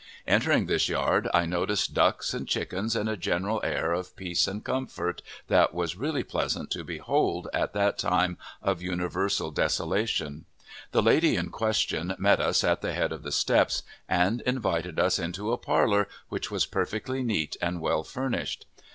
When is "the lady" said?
10.91-11.35